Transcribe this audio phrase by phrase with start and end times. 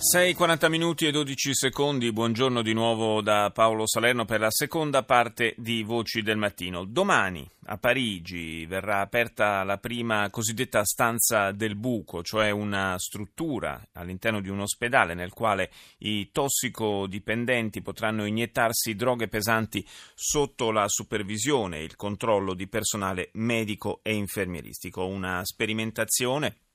[0.00, 5.56] 6.40 minuti e 12 secondi, buongiorno di nuovo da Paolo Salerno per la seconda parte
[5.58, 6.84] di Voci del Mattino.
[6.84, 14.40] Domani a Parigi verrà aperta la prima cosiddetta stanza del buco, cioè una struttura all'interno
[14.40, 19.84] di un ospedale nel quale i tossicodipendenti potranno iniettarsi droghe pesanti
[20.14, 25.04] sotto la supervisione e il controllo di personale medico e infermieristico.
[25.06, 26.67] Una sperimentazione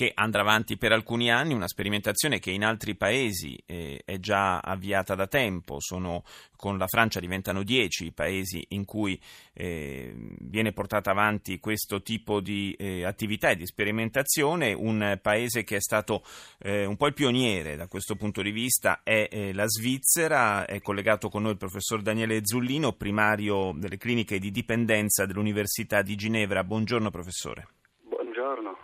[0.00, 4.60] che andrà avanti per alcuni anni, una sperimentazione che in altri paesi eh, è già
[4.60, 6.24] avviata da tempo, Sono,
[6.56, 9.20] con la Francia diventano dieci i paesi in cui
[9.52, 15.76] eh, viene portata avanti questo tipo di eh, attività e di sperimentazione, un paese che
[15.76, 16.24] è stato
[16.60, 20.80] eh, un po' il pioniere da questo punto di vista è eh, la Svizzera, è
[20.80, 26.64] collegato con noi il professor Daniele Zullino, primario delle cliniche di dipendenza dell'Università di Ginevra.
[26.64, 27.68] Buongiorno professore.
[28.00, 28.78] Buongiorno.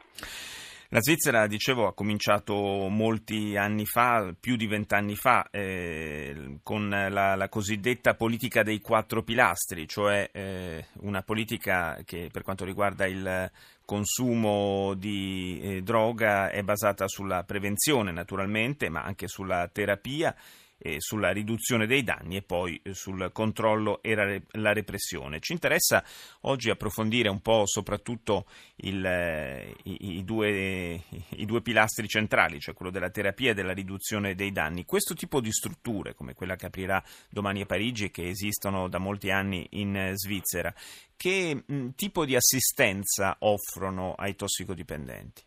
[0.90, 7.34] La Svizzera, dicevo, ha cominciato molti anni fa, più di vent'anni fa, eh, con la,
[7.34, 13.50] la, cosiddetta politica dei quattro pilastri, cioè eh, una politica che per quanto riguarda il
[13.84, 20.34] consumo di eh, droga è basata sulla prevenzione naturalmente, ma anche sulla terapia
[20.78, 25.40] eh, sulla riduzione dei danni e poi eh, sul controllo e la repressione.
[25.40, 26.04] Ci interessa
[26.42, 28.46] oggi approfondire un po' soprattutto
[28.76, 33.72] il, eh, i, i, due, i, due, pilastri centrali, cioè quello della terapia e della
[33.72, 34.84] riduzione dei danni.
[34.84, 38.98] Questo tipo di strutture, come quella che aprirà domani a Parigi e che esistono da
[38.98, 40.72] molti anni in eh, Svizzera,
[41.16, 45.42] che mh, tipo di assistenza offrono ai tossicodipendenti?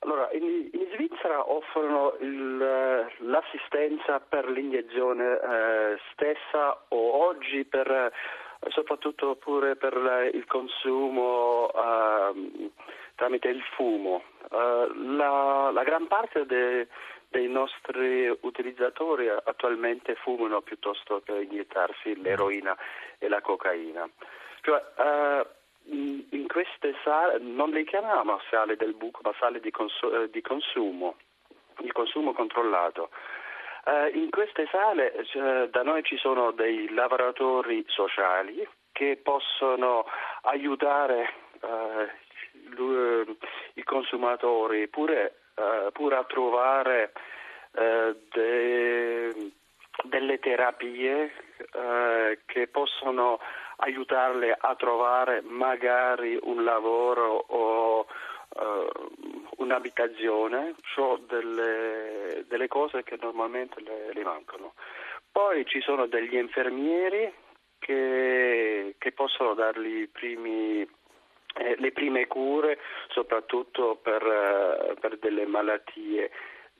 [0.00, 0.44] Allora, in,
[1.26, 8.12] in Svizzera offrono il, eh, l'assistenza per l'iniezione eh, stessa o oggi per, eh,
[8.70, 12.70] soprattutto pure per il consumo eh,
[13.16, 14.22] tramite il fumo.
[14.50, 16.86] Uh, la, la, gran parte de,
[17.30, 22.76] dei nostri utilizzatori attualmente fumano piuttosto che iniettarsi l'eroina
[23.18, 24.08] e la cocaina.
[24.60, 24.82] Cioè,
[25.88, 30.40] in queste sale, non le chiamiamo sale del buco, ma sale di, consu- eh, di
[30.40, 31.16] consumo,
[31.78, 33.10] di consumo controllato.
[33.84, 40.04] Uh, in queste sale cioè, da noi ci sono dei lavoratori sociali che possono
[40.42, 43.36] aiutare uh,
[43.74, 47.12] i consumatori pure, uh, pure a trovare
[48.32, 49.52] de,
[50.04, 51.32] delle terapie
[52.44, 53.38] che possono
[53.76, 58.06] aiutarle a trovare magari un lavoro o
[58.48, 59.10] uh,
[59.58, 64.74] un'abitazione, cioè delle, delle, cose che normalmente le, le, mancano.
[65.30, 67.32] Poi ci sono degli infermieri
[67.78, 76.30] che, che possono dargli primi, eh, le prime cure, soprattutto per, uh, per delle malattie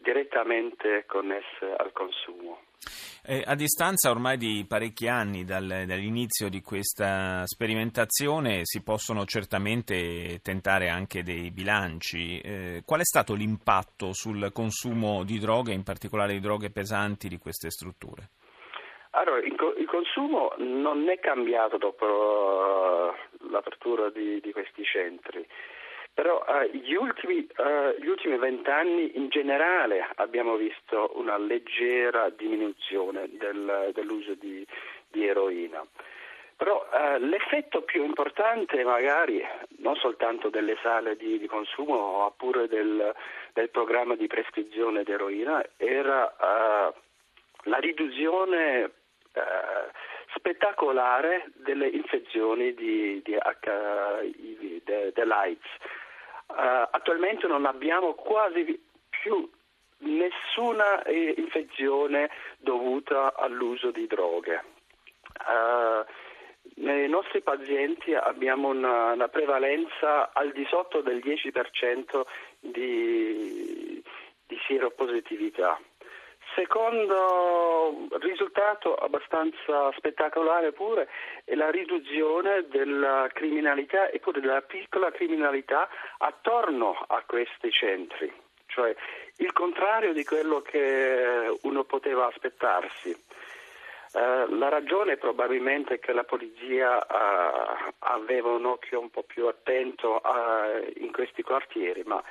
[0.07, 2.61] direttamente connesse al consumo.
[3.29, 10.39] Eh, a distanza ormai di parecchi anni dal, dall'inizio di questa sperimentazione si possono certamente
[10.43, 12.39] tentare anche dei bilanci.
[12.39, 17.39] Eh, qual è stato l'impatto sul consumo di droghe, in particolare di droghe pesanti, di
[17.39, 18.29] queste strutture?
[19.11, 25.45] Allora, il, il consumo non è cambiato dopo uh, l'apertura di, di questi centri.
[26.17, 33.29] Però eh, gli, ultimi, eh, gli ultimi vent'anni in generale abbiamo visto una leggera diminuzione
[33.33, 34.67] del, dell'uso di,
[35.09, 35.85] di, eroina.
[36.57, 39.45] Però eh, l'effetto più importante magari
[39.81, 43.15] non soltanto delle sale di, di consumo ma pure del,
[43.53, 46.95] del, programma di prescrizione di eroina era eh,
[47.65, 48.91] la riduzione eh,
[50.35, 56.05] spettacolare delle infezioni di, di HIV, dell'AIDS.
[56.47, 59.51] Uh, attualmente non abbiamo quasi più
[59.99, 64.65] nessuna eh, infezione dovuta all'uso di droghe.
[65.41, 66.05] Uh,
[66.77, 72.23] nei nostri pazienti abbiamo una, una, prevalenza al di sotto del 10%
[72.61, 74.03] di,
[74.47, 75.79] di sieropositività.
[76.57, 81.07] Secondo risultato abbastanza spettacolare pure
[81.45, 85.87] è la riduzione della criminalità e pure della piccola criminalità
[86.17, 88.33] attorno a questi centri,
[88.69, 88.97] cioè
[89.37, 93.11] il contrario di quello che uno poteva aspettarsi.
[94.13, 99.47] Uh, la ragione è probabilmente che la polizia uh, aveva un occhio un po' più
[99.47, 102.23] attento uh, in questi quartieri, ma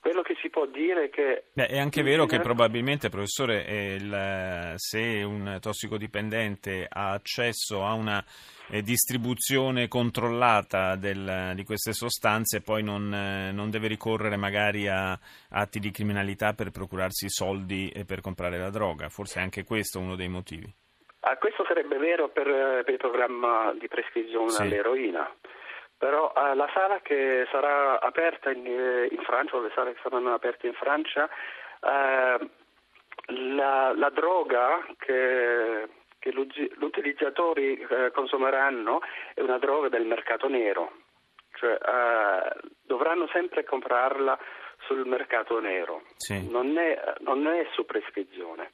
[0.00, 1.44] quello che si può dire è che...
[1.52, 8.24] Beh, è anche vero che probabilmente, professore, il, se un tossicodipendente ha accesso a una
[8.70, 15.18] eh, distribuzione controllata del, di queste sostanze, poi non, eh, non, deve ricorrere magari a
[15.50, 19.08] atti di criminalità per procurarsi soldi e per comprare la droga.
[19.08, 20.72] Forse è anche questo uno dei motivi.
[21.20, 24.62] Ah, questo sarebbe vero per, per, il programma di prescrizione sì.
[24.62, 25.30] all'eroina.
[26.00, 30.00] Però uh, la sala che sarà aperta in, eh, in, Francia, o le sale che
[30.02, 31.28] saranno aperte in Francia,
[31.80, 32.50] uh,
[33.54, 35.88] la, la, droga che,
[36.18, 39.02] che gli utilizzatori uh, consumeranno
[39.34, 40.90] è una droga del mercato nero,
[41.52, 41.76] cioè
[42.80, 44.38] dovranno sempre comprarla
[44.86, 46.48] sul mercato nero, sì.
[46.50, 48.72] non, è, non è su prescrizione.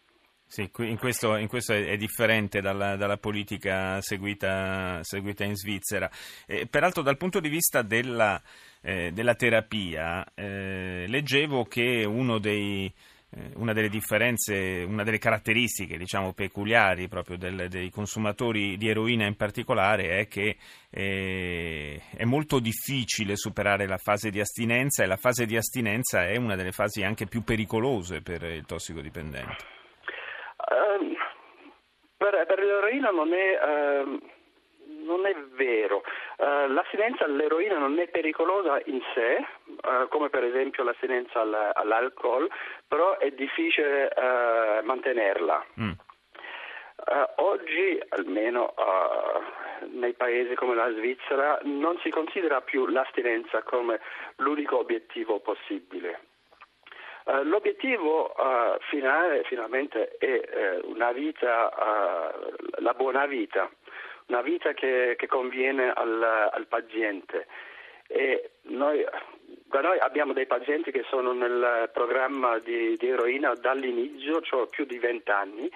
[0.49, 6.09] Sì, in questo, in questo è, differente dalla, dalla politica seguita, seguita, in Svizzera.
[6.47, 8.41] Eh, peraltro dal punto di vista della,
[8.81, 12.09] eh, della terapia, eh, leggevo che
[12.41, 12.93] dei,
[13.31, 19.27] eh, una delle differenze, una delle caratteristiche diciamo, peculiari proprio del, dei consumatori di eroina
[19.27, 20.57] in particolare è che
[20.89, 26.37] eh, è molto difficile superare la fase di astinenza e la fase di astinenza è
[26.37, 29.86] una delle fasi anche più pericolose per il tossicodipendente.
[30.57, 31.15] Uh,
[32.17, 34.21] per, per, l'eroina non è, uh,
[35.05, 36.03] non è vero.
[36.39, 42.51] Uh, l'astinenza all'eroina non è pericolosa in sé, eh, come per esempio l'astinenza all, all'alcol,
[42.89, 44.11] però è difficile
[44.83, 45.65] mantenerla.
[45.81, 45.91] Mm.
[47.37, 48.75] oggi, almeno
[49.93, 54.01] nei paesi come la Svizzera, non si considera più l'astinenza come
[54.37, 56.21] l'unico obiettivo possibile.
[57.27, 61.73] Uh, l'obiettivo uh, finale finalmente è uh, una vita,
[62.79, 63.69] la buona vita,
[64.27, 67.49] una vita che, che conviene al, al, paziente.
[68.63, 69.05] Noi,
[69.73, 74.99] noi abbiamo dei pazienti che sono nel programma di, di eroina dall'inizio, cioè più di
[74.99, 75.69] vent'anni,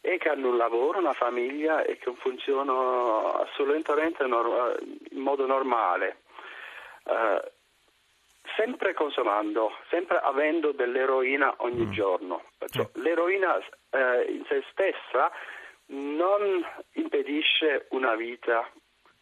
[0.00, 6.16] e che hanno un lavoro, una famiglia e che funzionano assolutamente in modo normale.
[7.04, 7.54] Uh,
[8.56, 11.90] sempre consumando, sempre avendo dell'eroina ogni mm.
[11.90, 12.42] giorno.
[12.58, 13.58] Perciò l'eroina
[13.90, 15.30] eh, in se stessa
[15.88, 18.68] non impedisce una vita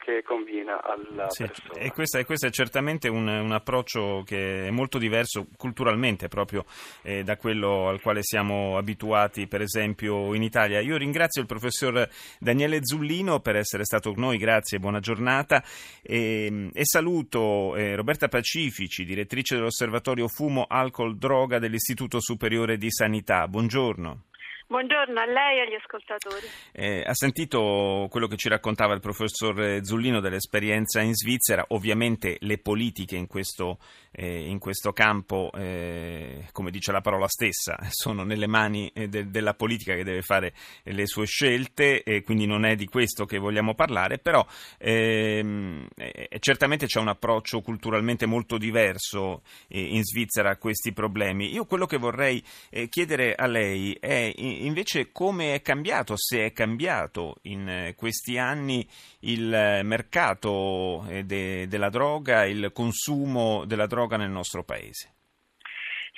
[0.04, 1.80] che conviene alla sì, persona.
[1.80, 6.64] E questo, e questo, è certamente un, un, approccio che è molto diverso culturalmente proprio
[7.02, 10.80] eh, da quello al quale siamo abituati per esempio in Italia.
[10.80, 12.06] Io ringrazio il professor
[12.38, 15.64] Daniele Zullino per essere stato con noi, grazie, buona giornata
[16.02, 23.48] e, e saluto eh, Roberta Pacifici, direttrice dell'Osservatorio Fumo, Alcol, Droga dell'Istituto Superiore di Sanità.
[23.48, 24.24] Buongiorno.
[24.66, 26.46] Buongiorno a lei e agli ascoltatori.
[26.72, 32.56] Eh, ha sentito quello che ci raccontava il professor Zullino dell'esperienza in Svizzera, ovviamente le
[32.56, 33.78] politiche in questo,
[34.10, 39.28] eh, in questo campo, eh, come dice la parola stessa, sono nelle mani eh, de-
[39.28, 43.36] della politica che deve fare le sue scelte e quindi non è di questo che
[43.36, 44.44] vogliamo parlare, però
[44.78, 51.52] ehm, eh, certamente c'è un approccio culturalmente molto diverso eh, in Svizzera a questi problemi.
[51.52, 52.42] Io quello che vorrei
[52.88, 58.86] chiedere a lei è invece come è cambiato, se è cambiato in eh, questi anni
[59.20, 65.13] il eh, mercato eh, de- della droga, il consumo della droga nel nostro Paese?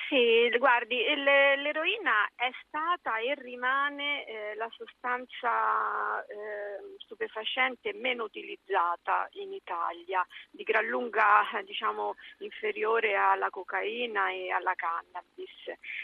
[0.08, 9.52] Sì, guardi, l'eroina è stata e rimane eh, la sostanza eh, stupefacente meno utilizzata in
[9.52, 15.50] Italia, di gran lunga diciamo, inferiore alla cocaina e alla cannabis,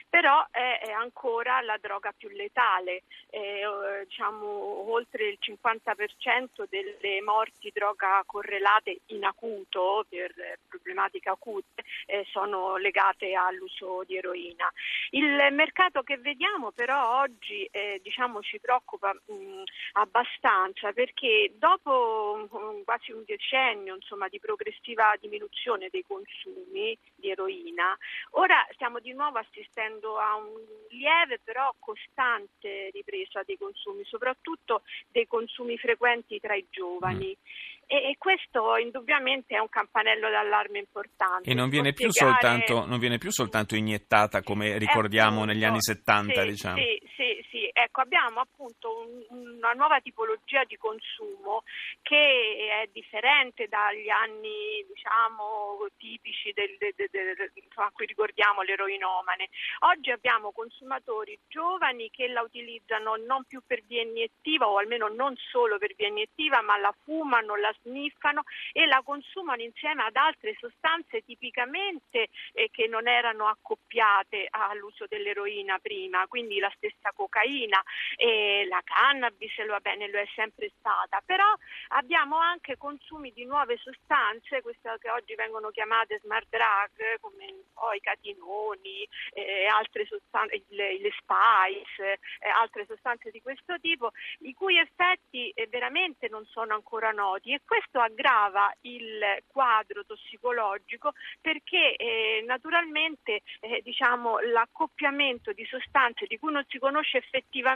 [0.09, 3.62] però è, è ancora la droga più letale, eh,
[4.03, 12.76] diciamo, oltre il 50% delle morti droga correlate in acuto per problematiche acute eh, sono
[12.79, 14.71] legate all'uso di eroina.
[15.11, 22.85] Il mercato che vediamo però oggi eh, diciamo, ci preoccupa mh, abbastanza perché dopo mh,
[22.85, 27.97] quasi un decennio insomma, di progressiva diminuzione dei consumi di eroina,
[28.31, 35.27] ora stiamo di nuovo assistendo a un lieve però costante ripresa dei consumi, soprattutto dei
[35.27, 37.37] consumi frequenti tra i giovani.
[37.39, 37.82] Mm.
[37.93, 41.51] E, questo indubbiamente è un campanello d'allarme importante.
[41.51, 46.41] E non viene, più soltanto, non viene più soltanto iniettata come ricorriamo negli anni 70,
[46.41, 46.77] sì, diciamo.
[46.77, 47.45] Sì, sì,
[47.93, 51.63] Ecco, abbiamo appunto un, una nuova tipologia di consumo
[52.01, 59.51] che è differente dagli anni, diciamo, tipici del, del, del, a cui ricordiamo l'eroinomane.
[59.81, 65.37] Oggi abbiamo consumatori giovani che la utilizzano non più per via iniettiva o almeno non
[65.51, 70.57] solo per via iniettiva, ma la fumano, la sniffano e la consumano insieme ad altre
[70.59, 77.81] sostanze tipicamente eh, che non erano accoppiate all'uso dell'eroina prima, quindi la stessa cocaina,
[78.17, 81.47] e la cannabis lo, bene, lo è sempre stata, però
[81.89, 87.93] abbiamo anche consumi di nuove sostanze, queste che oggi vengono chiamate smart drug, come oh,
[87.93, 94.11] i catinoni, eh, altre sostanze, le, le spice, eh, altre sostanze di questo tipo,
[94.41, 97.53] i cui effetti eh, veramente non sono ancora noti.
[97.53, 106.39] E questo aggrava il quadro tossicologico perché eh, naturalmente eh, diciamo, l'accoppiamento di sostanze di
[106.39, 107.72] cui non si conosce effettivamente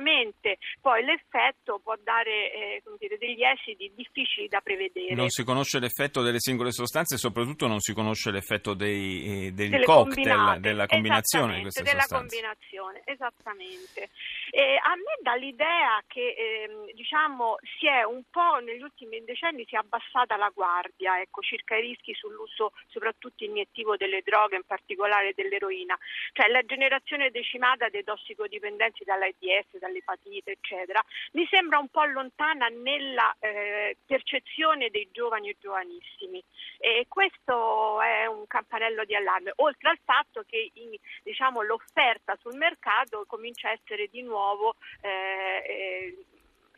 [0.80, 5.14] poi l'effetto può dare eh, dire, degli esiti difficili da prevedere.
[5.14, 9.82] Non si conosce l'effetto delle singole sostanze e soprattutto non si conosce l'effetto dei, dei
[9.82, 12.36] cocktail, della combinazione di queste della sostanze.
[12.36, 14.10] combinazione, esattamente.
[14.50, 19.64] E a me dà l'idea che ehm, diciamo, si è un po' negli ultimi decenni
[19.66, 24.64] si è abbassata la guardia ecco, circa i rischi sull'uso soprattutto iniettivo delle droghe, in
[24.64, 25.96] particolare dell'eroina.
[26.32, 31.02] Cioè la generazione decimata dei tossicodipendenti dall'AIDS, dall'epatite, eccetera,
[31.32, 36.42] mi sembra un po' lontana nella eh, percezione dei giovani e giovanissimi.
[36.78, 42.56] E questo è un campanello di allarme, oltre al fatto che in, diciamo, l'offerta sul
[42.56, 46.24] mercato comincia a essere di nuovo eh, eh,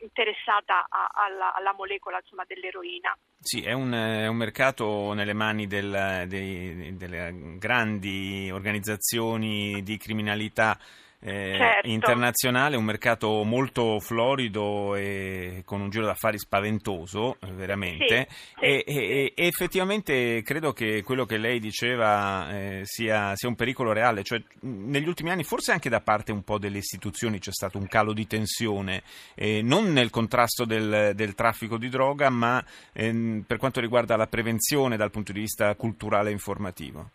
[0.00, 3.16] interessata a, alla, alla, molecola insomma, dell'eroina.
[3.40, 10.78] Sì, è un, è un, mercato nelle mani del, dei, delle grandi organizzazioni di criminalità
[11.20, 11.88] eh, certo.
[11.88, 18.28] internazionale, un mercato molto florido e con un giro d'affari spaventoso, eh, veramente.
[18.30, 18.84] Sì, sì, e.
[18.86, 24.22] E, e, effettivamente credo che quello che lei diceva eh, sia, sia, un pericolo reale,
[24.22, 27.88] cioè negli ultimi anni forse anche da parte un po' delle istituzioni c'è stato un
[27.88, 29.02] calo di tensione,
[29.34, 34.26] eh, non nel contrasto del, del, traffico di droga, ma ehm, per quanto riguarda la
[34.26, 37.10] prevenzione dal punto di vista culturale e informativo.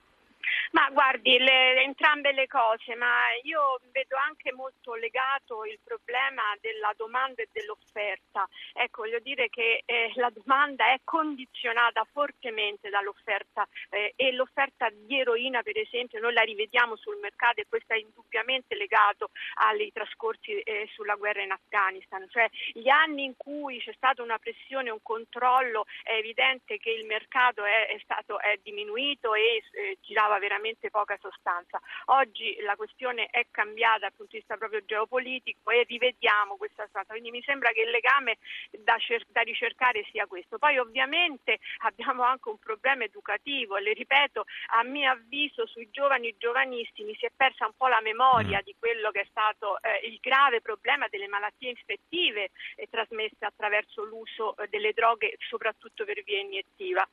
[0.74, 6.92] Ma guardi, le, entrambe le cose, ma io vedo anche molto legato il problema della
[6.98, 8.48] domanda e dell'offerta.
[8.74, 15.20] Ecco, voglio dire che eh, la domanda è condizionata fortemente dall'offerta eh, e l'offerta di
[15.20, 19.30] eroina, per esempio, noi la rivediamo sul mercato e questo è indubbiamente legato
[19.62, 22.28] ai trascorsi eh, sulla guerra in Afghanistan.
[22.28, 27.06] Cioè gli anni in cui c'è stata una pressione, un controllo, è evidente che il
[27.06, 31.80] mercato è, è, stato, è diminuito e eh, girava veramente veramente poca sostanza.
[32.06, 37.12] Oggi la questione è cambiata dal punto di vista proprio geopolitico e rivediamo questa sostanza,
[37.12, 38.38] quindi mi sembra che il legame
[38.72, 40.58] da, cer- da ricercare sia questo.
[40.58, 47.14] Poi ovviamente abbiamo anche un problema educativo, le ripeto, a mio avviso sui giovani giovanissimi
[47.16, 48.64] si è persa un po' la memoria mm.
[48.64, 54.04] di quello che è stato eh, il grave problema delle malattie infettive eh, trasmesse attraverso
[54.04, 57.06] l'uso eh, delle droghe, soprattutto per via iniettiva.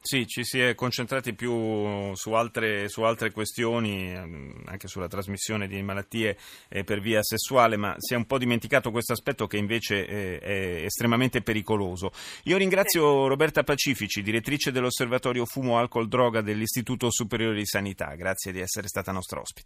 [0.00, 5.66] Sì, ci si è concentrati più su altre, su altre questioni, ehm, anche sulla trasmissione
[5.66, 6.36] di malattie
[6.68, 10.38] eh, per via sessuale, ma si è un po' dimenticato questo aspetto che invece eh,
[10.38, 12.12] è estremamente pericoloso.
[12.44, 18.14] Io ringrazio Roberta Pacifici, direttrice dell'Osservatorio Fumo, Alcol, Droga dell'Istituto Superiore di Sanità.
[18.14, 19.64] Grazie di essere stata nostra ospite.